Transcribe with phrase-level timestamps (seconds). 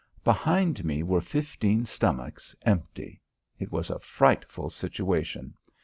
[0.23, 3.21] Behind me were fifteen stomachs, empty.
[3.59, 5.53] It was a frightful situation.